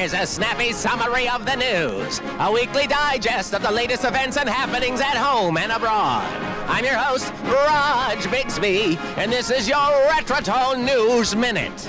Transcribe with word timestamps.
is 0.00 0.14
a 0.14 0.24
snappy 0.24 0.72
summary 0.72 1.28
of 1.28 1.44
the 1.44 1.54
news, 1.54 2.22
a 2.38 2.50
weekly 2.50 2.86
digest 2.86 3.52
of 3.52 3.60
the 3.60 3.70
latest 3.70 4.02
events 4.04 4.38
and 4.38 4.48
happenings 4.48 4.98
at 4.98 5.14
home 5.14 5.58
and 5.58 5.70
abroad. 5.70 6.24
I'm 6.68 6.84
your 6.86 6.96
host, 6.96 7.30
Raj 7.44 8.24
Bigsby, 8.24 8.96
and 9.18 9.30
this 9.30 9.50
is 9.50 9.68
your 9.68 9.76
Retrotone 9.76 10.86
News 10.86 11.36
Minute. 11.36 11.86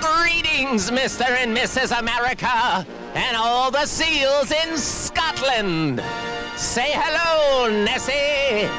Greetings, 0.00 0.90
Mr. 0.90 1.28
and 1.28 1.54
Mrs. 1.54 1.98
America, 1.98 2.86
and 3.14 3.36
all 3.36 3.70
the 3.70 3.84
seals 3.84 4.50
in 4.52 4.78
Scotland. 4.78 6.02
Say 6.56 6.92
hello, 6.94 7.68
Nessie. 7.84 8.70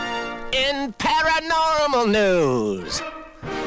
In 0.58 0.91
paranormal 0.94 2.12
news, 2.12 3.03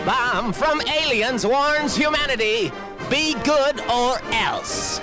bomb 0.05 0.53
from 0.53 0.81
aliens 0.83 1.47
warns 1.47 1.97
humanity 1.97 2.73
be 3.11 3.35
good 3.43 3.81
or 3.91 4.21
else. 4.33 5.01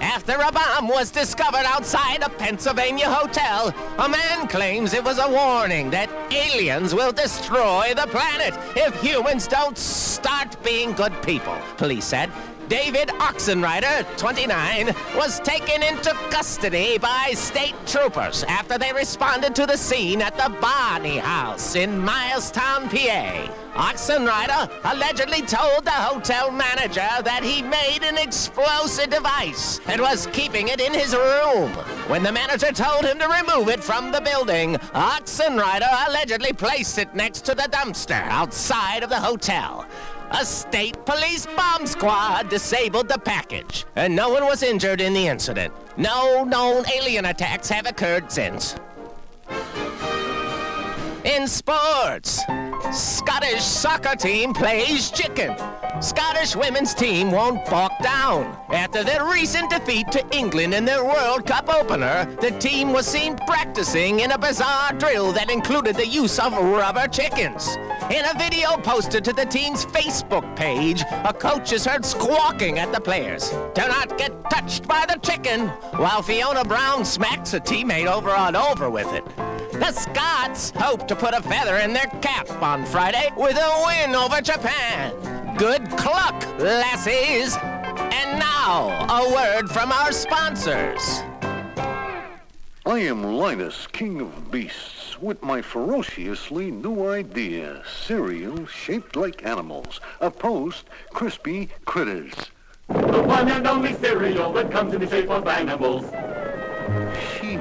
After 0.00 0.34
a 0.34 0.52
bomb 0.52 0.88
was 0.88 1.10
discovered 1.10 1.64
outside 1.64 2.22
a 2.22 2.28
Pennsylvania 2.28 3.10
hotel, 3.10 3.74
a 3.98 4.08
man 4.08 4.46
claims 4.46 4.92
it 4.92 5.02
was 5.02 5.18
a 5.18 5.28
warning 5.28 5.90
that 5.90 6.10
aliens 6.30 6.94
will 6.94 7.12
destroy 7.12 7.92
the 7.96 8.06
planet 8.08 8.54
if 8.76 8.94
humans 9.00 9.48
don't 9.48 9.78
start 9.78 10.62
being 10.62 10.92
good 10.92 11.14
people, 11.22 11.56
police 11.76 12.04
said. 12.04 12.30
David 12.68 13.08
Oxenrider, 13.08 14.06
29, 14.16 14.94
was 15.16 15.40
taken 15.40 15.82
into 15.82 16.10
custody 16.30 16.98
by 16.98 17.32
state 17.34 17.74
troopers 17.86 18.44
after 18.44 18.78
they 18.78 18.92
responded 18.92 19.54
to 19.54 19.66
the 19.66 19.76
scene 19.76 20.22
at 20.22 20.36
the 20.36 20.56
Barney 20.60 21.18
House 21.18 21.74
in 21.74 22.00
Milestown, 22.00 22.88
PA. 22.88 23.52
Oxenrider 23.74 24.70
allegedly 24.84 25.40
told 25.40 25.84
the 25.84 25.90
hotel 25.90 26.50
manager 26.50 27.08
that 27.24 27.42
he 27.42 27.62
made 27.62 28.02
an 28.02 28.18
explosive 28.18 29.08
device 29.08 29.80
and 29.86 30.00
was 30.00 30.26
keeping 30.32 30.68
it 30.68 30.80
in 30.80 30.92
his 30.92 31.14
room. 31.14 31.70
When 32.08 32.22
the 32.22 32.32
manager 32.32 32.70
told 32.70 33.06
him 33.06 33.18
to 33.18 33.28
remove 33.28 33.70
it 33.70 33.82
from 33.82 34.12
the 34.12 34.20
building, 34.20 34.74
Oxenrider 34.94 36.06
allegedly 36.06 36.52
placed 36.52 36.98
it 36.98 37.14
next 37.14 37.46
to 37.46 37.54
the 37.54 37.62
dumpster 37.62 38.22
outside 38.28 39.02
of 39.02 39.08
the 39.08 39.20
hotel. 39.20 39.86
A 40.34 40.46
state 40.46 41.04
police 41.04 41.46
bomb 41.46 41.86
squad 41.86 42.48
disabled 42.48 43.08
the 43.08 43.18
package, 43.18 43.84
and 43.96 44.16
no 44.16 44.30
one 44.30 44.46
was 44.46 44.62
injured 44.62 45.02
in 45.02 45.12
the 45.12 45.26
incident. 45.26 45.74
No 45.98 46.42
known 46.42 46.84
alien 46.90 47.26
attacks 47.26 47.68
have 47.68 47.86
occurred 47.86 48.32
since. 48.32 48.74
In 51.24 51.46
sports, 51.46 52.40
Scottish 52.90 53.62
soccer 53.62 54.16
team 54.16 54.52
plays 54.52 55.10
chicken. 55.10 55.56
Scottish 56.00 56.56
women's 56.56 56.94
team 56.94 57.30
won't 57.30 57.64
balk 57.66 57.92
down. 58.02 58.56
After 58.70 59.04
their 59.04 59.24
recent 59.24 59.70
defeat 59.70 60.10
to 60.12 60.26
England 60.36 60.74
in 60.74 60.84
their 60.84 61.04
World 61.04 61.46
Cup 61.46 61.72
opener, 61.72 62.24
the 62.40 62.50
team 62.58 62.92
was 62.92 63.06
seen 63.06 63.36
practicing 63.46 64.20
in 64.20 64.32
a 64.32 64.38
bizarre 64.38 64.92
drill 64.94 65.32
that 65.32 65.50
included 65.50 65.96
the 65.96 66.06
use 66.06 66.38
of 66.38 66.52
rubber 66.52 67.06
chickens. 67.06 67.76
In 68.10 68.24
a 68.24 68.36
video 68.36 68.76
posted 68.78 69.24
to 69.24 69.32
the 69.32 69.46
team's 69.46 69.86
Facebook 69.86 70.56
page, 70.56 71.02
a 71.24 71.32
coach 71.32 71.72
is 71.72 71.84
heard 71.84 72.04
squawking 72.04 72.78
at 72.78 72.92
the 72.92 73.00
players. 73.00 73.50
Do 73.74 73.86
not 73.86 74.18
get 74.18 74.50
touched 74.50 74.88
by 74.88 75.06
the 75.06 75.18
chicken, 75.20 75.68
while 75.96 76.22
Fiona 76.22 76.64
Brown 76.64 77.04
smacks 77.04 77.54
a 77.54 77.60
teammate 77.60 78.06
over 78.06 78.30
and 78.30 78.56
over 78.56 78.90
with 78.90 79.12
it. 79.12 79.24
The 79.72 79.90
Scots 79.90 80.70
hope 80.76 81.08
to 81.08 81.16
put 81.16 81.32
a 81.32 81.40
feather 81.40 81.78
in 81.78 81.94
their 81.94 82.06
cap 82.20 82.50
on 82.62 82.84
Friday 82.84 83.30
with 83.36 83.56
a 83.56 83.82
win 83.86 84.14
over 84.14 84.42
Japan. 84.42 85.56
Good 85.56 85.88
cluck, 85.92 86.44
lassies! 86.58 87.56
And 87.56 88.38
now, 88.38 89.06
a 89.08 89.34
word 89.34 89.70
from 89.70 89.90
our 89.90 90.12
sponsors. 90.12 91.22
I 92.84 92.98
am 92.98 93.24
Linus, 93.24 93.86
king 93.86 94.20
of 94.20 94.50
beasts, 94.50 95.18
with 95.22 95.42
my 95.42 95.62
ferociously 95.62 96.70
new 96.70 97.08
idea. 97.08 97.82
Cereal 98.04 98.66
shaped 98.66 99.16
like 99.16 99.46
animals. 99.46 100.00
A 100.20 100.30
post 100.30 100.84
crispy 101.14 101.70
critters. 101.86 102.34
The 102.88 103.22
one 103.22 103.48
and 103.50 103.66
only 103.66 103.94
cereal 103.94 104.52
that 104.52 104.70
comes 104.70 104.92
in 104.92 105.00
the 105.00 105.08
shape 105.08 105.30
of 105.30 105.48
animals. 105.48 106.04
See, 107.40 107.58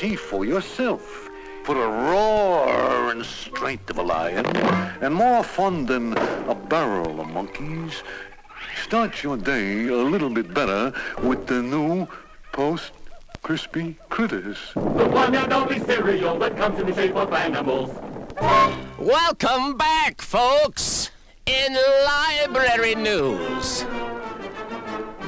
see 0.00 0.16
for 0.16 0.46
yourself. 0.46 1.28
For 1.64 1.74
the 1.74 1.86
roar 1.86 3.10
and 3.10 3.24
strength 3.24 3.90
of 3.90 3.98
a 3.98 4.02
lion, 4.02 4.46
and 5.02 5.14
more 5.14 5.44
fun 5.44 5.84
than 5.84 6.16
a 6.48 6.54
barrel 6.54 7.20
of 7.20 7.28
monkeys. 7.28 8.02
Start 8.82 9.22
your 9.22 9.36
day 9.36 9.88
a 9.88 9.94
little 9.94 10.30
bit 10.30 10.54
better 10.54 10.94
with 11.22 11.46
the 11.46 11.60
new 11.62 12.08
post 12.52 12.92
crispy 13.42 13.96
critters. 14.08 14.56
The 14.74 15.08
one 15.08 15.34
and 15.34 15.52
only 15.52 15.80
cereal 15.80 16.38
that 16.38 16.56
comes 16.56 16.80
in 16.80 16.86
the 16.86 16.94
shape 16.94 17.16
of 17.16 17.30
animals. 17.34 17.90
Welcome 18.98 19.76
back, 19.76 20.22
folks, 20.22 21.10
in 21.44 21.76
library 22.06 22.94
news. 22.94 23.84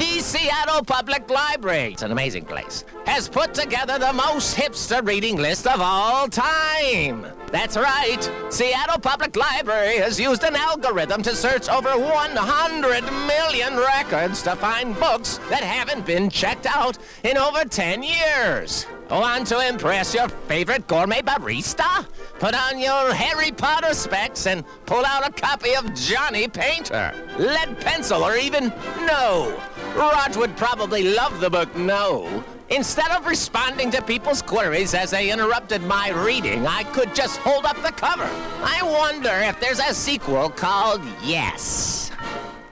The 0.03 0.19
Seattle 0.19 0.83
Public 0.83 1.31
Library, 1.31 1.93
it's 1.93 2.03
an 2.03 2.11
amazing 2.11 2.45
place, 2.45 2.85
has 3.07 3.29
put 3.29 3.55
together 3.55 4.01
the 4.01 4.13
most 4.13 4.57
hipster 4.57 5.07
reading 5.07 5.37
list 5.37 5.65
of 5.65 5.81
all 5.81 6.27
time. 6.27 7.25
That's 7.53 7.77
right. 7.77 8.19
Seattle 8.51 8.99
Public 8.99 9.37
Library 9.37 9.99
has 9.99 10.19
used 10.19 10.43
an 10.43 10.57
algorithm 10.57 11.23
to 11.23 11.37
search 11.37 11.69
over 11.69 11.91
100 11.91 13.05
million 13.29 13.77
records 13.77 14.43
to 14.43 14.57
find 14.57 14.99
books 14.99 15.39
that 15.49 15.63
haven't 15.63 16.05
been 16.05 16.29
checked 16.29 16.67
out 16.67 16.99
in 17.23 17.37
over 17.37 17.65
10 17.65 18.03
years. 18.03 18.87
Want 19.09 19.47
to 19.49 19.69
impress 19.69 20.15
your 20.15 20.29
favorite 20.49 20.89
gourmet 20.89 21.21
barista? 21.21 22.07
Put 22.41 22.55
on 22.55 22.81
your 22.81 23.13
Harry 23.15 23.53
Potter 23.53 23.95
specs 23.95 24.47
and 24.47 24.65
pull 24.87 25.05
out 25.05 25.29
a 25.29 25.31
copy 25.31 25.77
of 25.77 25.95
Johnny 25.95 26.49
Painter. 26.49 27.15
Lead 27.39 27.79
pencil 27.81 28.25
or 28.25 28.37
even 28.37 28.73
no. 29.07 29.63
Raj 29.95 30.37
would 30.37 30.57
probably 30.57 31.15
love 31.15 31.41
the 31.41 31.51
book 31.51 31.75
No. 31.77 32.45
Instead 32.71 33.11
of 33.11 33.27
responding 33.27 33.91
to 33.91 34.01
people's 34.01 34.41
queries 34.41 34.95
as 34.95 35.11
they 35.11 35.31
interrupted 35.31 35.83
my 35.83 36.11
reading, 36.11 36.67
I 36.67 36.85
could 36.85 37.15
just 37.15 37.39
hold 37.41 37.67
up 37.67 37.77
the 37.83 37.93
cover. 37.93 38.29
I 38.63 38.81
wonder 38.83 39.31
if 39.31 39.61
there's 39.61 39.79
a 39.79 39.93
sequel 39.93 40.49
called 40.49 41.03
Yes. 41.23 42.11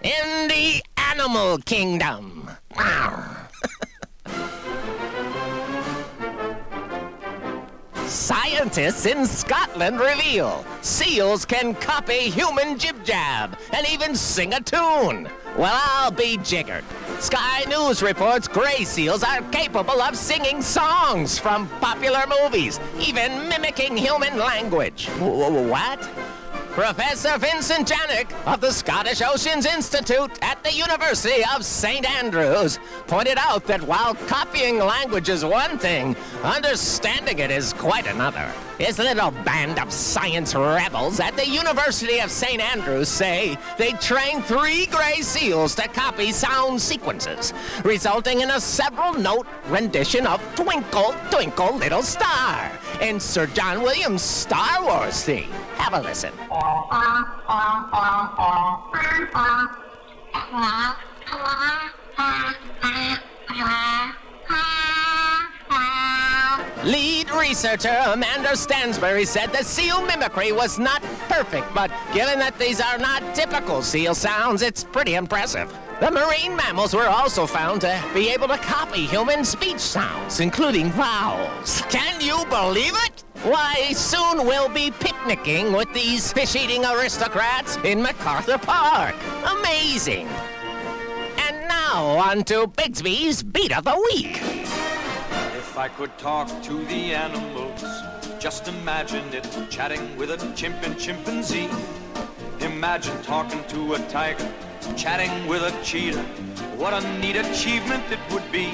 In 0.03 0.49
the 0.49 0.83
Animal 0.97 1.59
Kingdom. 1.59 2.51
Scientists 8.07 9.07
in 9.07 9.27
Scotland 9.27 10.01
reveal 10.01 10.65
seals 10.81 11.45
can 11.45 11.75
copy 11.75 12.31
human 12.31 12.79
jib 12.79 13.05
jab 13.05 13.59
and 13.73 13.87
even 13.87 14.17
sing 14.17 14.53
a 14.55 14.61
tune. 14.61 15.29
Well, 15.57 15.81
I'll 15.85 16.11
be 16.11 16.37
jiggered. 16.39 16.85
Sky 17.21 17.65
News 17.69 18.03
reports 18.03 18.49
gray 18.49 18.83
seals 18.85 19.23
are 19.23 19.43
capable 19.51 20.01
of 20.01 20.17
singing 20.17 20.63
songs 20.63 21.39
from 21.39 21.69
popular 21.81 22.23
movies, 22.27 22.81
even 22.99 23.47
mimicking 23.49 23.95
human 23.97 24.39
language. 24.39 25.07
Wh- 25.19 25.69
What? 25.71 26.01
Professor 26.73 27.37
Vincent 27.37 27.89
Janik 27.89 28.31
of 28.47 28.61
the 28.61 28.71
Scottish 28.71 29.21
Oceans 29.23 29.67
Institute 29.67 30.31
at 30.41 30.63
the 30.63 30.73
University 30.73 31.43
of 31.53 31.65
St. 31.65 32.09
Andrews 32.09 32.79
pointed 33.09 33.39
out 33.39 33.67
that 33.67 33.83
while 33.83 34.15
copying 34.15 34.79
language 34.79 35.29
is 35.29 35.45
one 35.45 35.79
thing, 35.79 36.15
understanding 36.45 37.41
it 37.41 37.51
is 37.51 37.73
quite 37.73 38.07
another. 38.07 38.53
His 38.79 39.01
little 39.01 39.33
band 39.45 39.81
of 39.81 39.93
science 39.93 40.55
rebels 40.55 41.19
at 41.19 41.37
the 41.37 41.47
University 41.47 42.21
of 42.21 42.31
St. 42.31 42.63
Andrews 42.63 43.09
say 43.09 43.59
they 43.77 43.91
trained 43.95 44.45
three 44.45 44.87
gray 44.87 45.23
seals 45.23 45.75
to 45.75 45.89
copy 45.89 46.31
sound 46.31 46.81
sequences, 46.81 47.53
resulting 47.85 48.43
in 48.43 48.51
a 48.53 48.61
several 48.61 49.13
note 49.15 49.49
rendition 49.67 50.25
of 50.25 50.41
Twinkle, 50.55 51.15
Twinkle, 51.31 51.77
Little 51.77 52.03
Star 52.03 52.71
in 53.01 53.19
Sir 53.21 53.47
John 53.47 53.83
Williams' 53.83 54.23
Star 54.23 54.85
Wars 54.85 55.25
theme. 55.25 55.51
Have 55.77 55.95
a 55.95 56.01
listen. 56.01 56.33
Lead 66.85 67.31
researcher 67.33 67.95
Amanda 68.07 68.57
Stansbury 68.57 69.27
said 69.27 69.53
the 69.53 69.63
seal 69.63 70.01
mimicry 70.07 70.51
was 70.51 70.79
not 70.79 71.03
perfect, 71.29 71.67
but 71.75 71.91
given 72.15 72.39
that 72.39 72.59
these 72.59 72.81
are 72.81 72.97
not 72.97 73.35
typical 73.35 73.83
seal 73.83 74.15
sounds, 74.15 74.63
it's 74.63 74.83
pretty 74.83 75.15
impressive. 75.15 75.71
The 76.01 76.11
marine 76.11 76.57
mammals 76.57 76.95
were 76.95 77.07
also 77.07 77.47
found 77.47 77.83
to 77.83 78.03
be 78.15 78.31
able 78.31 78.49
to 78.49 78.57
copy 78.57 79.05
human 79.05 79.45
speech 79.45 79.79
sounds, 79.79 80.41
including 80.41 80.89
vowels. 80.93 81.83
Can 81.91 82.19
you 82.19 82.47
believe 82.47 82.95
it? 82.95 83.25
Why, 83.43 83.93
soon 83.93 84.47
we'll 84.47 84.71
be 84.71 84.91
picnicking 84.91 85.75
with 85.75 85.93
these 85.93 86.33
fish 86.33 86.57
eating 86.57 86.87
aristocrats 86.87 87.77
in 87.85 88.01
MacArthur 88.01 88.57
Park. 88.57 89.17
Amazing. 89.45 90.27
And 91.37 91.69
now, 91.69 92.05
on 92.05 92.43
to 92.45 92.67
Bigsby's 92.69 93.43
Beat 93.43 93.77
of 93.77 93.85
the 93.85 94.09
Week. 94.15 94.41
If 95.71 95.79
I 95.79 95.87
could 95.87 96.19
talk 96.19 96.49
to 96.65 96.85
the 96.87 97.15
animals, 97.15 97.81
just 98.41 98.67
imagine 98.67 99.33
it 99.33 99.47
chatting 99.71 100.17
with 100.17 100.31
a 100.31 100.53
chimp 100.57 100.83
and 100.83 100.99
chimpanzee. 100.99 101.69
Imagine 102.61 103.23
talking 103.23 103.63
to 103.69 103.95
a 103.95 103.99
tiger, 104.09 104.53
chatting 104.97 105.47
with 105.47 105.63
a 105.63 105.73
cheetah. 105.85 106.25
What 106.77 106.93
a 106.93 107.19
neat 107.21 107.37
achievement 107.37 108.03
it 108.11 108.19
would 108.33 108.51
be. 108.51 108.73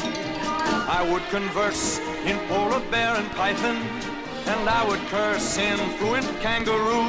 I 0.88 1.06
would 1.12 1.22
converse 1.28 1.98
in 2.24 2.38
polar 2.48 2.80
bear 2.90 3.14
and 3.14 3.30
python, 3.32 3.76
and 4.46 4.66
I 4.66 4.82
would 4.88 5.00
curse 5.10 5.58
in 5.58 5.76
fluent 5.98 6.26
kangaroo. 6.40 7.04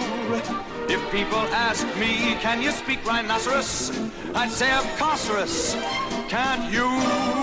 If 0.89 0.99
people 1.11 1.39
ask 1.55 1.87
me, 1.95 2.35
can 2.41 2.61
you 2.61 2.71
speak 2.71 3.05
rhinoceros? 3.05 3.97
I'd 4.35 4.51
say, 4.51 4.69
of 4.75 4.85
course, 4.99 5.73
can't 6.27 6.73
you? 6.73 7.36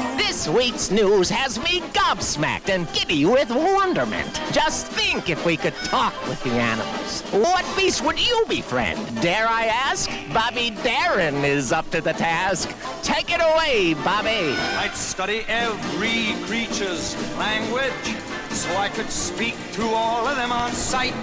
This 0.44 0.54
week's 0.54 0.90
news 0.90 1.30
has 1.30 1.58
me 1.58 1.80
gobsmacked 1.94 2.68
and 2.68 2.86
giddy 2.92 3.24
with 3.24 3.48
wonderment. 3.48 4.42
Just 4.52 4.88
think 4.88 5.30
if 5.30 5.42
we 5.46 5.56
could 5.56 5.72
talk 5.76 6.12
with 6.28 6.42
the 6.44 6.50
animals. 6.50 7.22
What 7.30 7.64
beast 7.74 8.04
would 8.04 8.20
you 8.20 8.44
befriend? 8.46 9.22
Dare 9.22 9.48
I 9.48 9.64
ask? 9.64 10.10
Bobby 10.34 10.68
Darin 10.82 11.46
is 11.46 11.72
up 11.72 11.90
to 11.92 12.02
the 12.02 12.12
task. 12.12 12.68
Take 13.02 13.30
it 13.30 13.40
away, 13.40 13.94
Bobby. 14.04 14.54
I'd 14.76 14.94
study 14.94 15.46
every 15.48 16.34
creature's 16.44 17.16
language 17.38 18.14
so 18.50 18.68
I 18.76 18.90
could 18.90 19.08
speak 19.08 19.56
to 19.72 19.82
all 19.82 20.28
of 20.28 20.36
them 20.36 20.52
on 20.52 20.72
sight. 20.72 21.14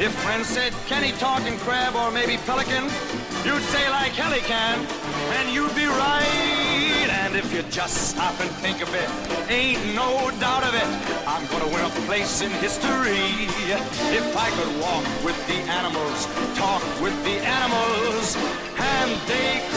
If 0.00 0.14
friends 0.22 0.46
said, 0.46 0.72
can 0.86 1.02
he 1.02 1.12
talk 1.20 1.46
in 1.46 1.58
crab 1.58 1.94
or 1.94 2.10
maybe 2.10 2.38
pelican? 2.46 2.84
You'd 3.44 3.62
say 3.64 3.90
like 3.90 4.12
hell 4.12 4.32
he 4.32 4.40
can, 4.40 4.86
and 5.36 5.52
you'd 5.52 5.74
be 5.74 5.84
right. 5.84 6.47
If 7.38 7.54
you 7.54 7.62
just 7.70 8.10
stop 8.10 8.34
and 8.40 8.50
think 8.66 8.82
of 8.82 8.92
it, 8.92 9.08
ain't 9.48 9.78
no 9.94 10.28
doubt 10.40 10.64
of 10.64 10.74
it, 10.74 10.88
I'm 11.24 11.46
gonna 11.46 11.68
win 11.68 11.84
a 11.84 11.94
place 12.10 12.42
in 12.42 12.50
history. 12.58 13.46
If 14.10 14.36
I 14.36 14.50
could 14.58 14.80
walk 14.82 15.06
with 15.22 15.38
the 15.46 15.54
animals, 15.70 16.26
talk 16.58 16.82
with 17.00 17.14
the 17.22 17.38
animals, 17.38 18.34
and 18.74 19.10
they 19.30 19.67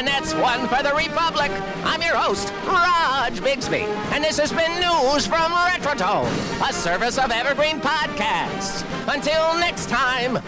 And 0.00 0.08
that's 0.08 0.32
one 0.32 0.66
for 0.66 0.82
the 0.82 0.94
Republic. 0.94 1.50
I'm 1.84 2.00
your 2.00 2.16
host, 2.16 2.54
Raj 2.64 3.38
Bigsby, 3.40 3.82
and 4.12 4.24
this 4.24 4.38
has 4.38 4.50
been 4.50 4.72
news 4.76 5.26
from 5.26 5.52
Retrotone, 5.52 6.30
a 6.66 6.72
service 6.72 7.18
of 7.18 7.30
Evergreen 7.30 7.82
Podcasts. 7.82 8.82
Until 9.14 9.58
next 9.58 9.90
time, 9.90 10.38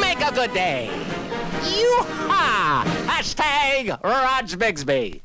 make 0.00 0.18
a 0.22 0.32
good 0.32 0.54
day. 0.54 0.86
Yoo-ha! 1.62 2.84
Hashtag 3.06 4.02
Raj 4.02 4.56
Bigsby. 4.56 5.20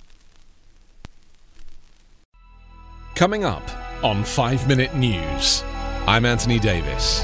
Coming 3.15 3.45
up 3.45 3.63
on 4.03 4.25
5 4.25 4.67
Minute 4.67 4.95
News, 4.97 5.63
I'm 6.05 6.25
Anthony 6.25 6.59
Davis. 6.59 7.23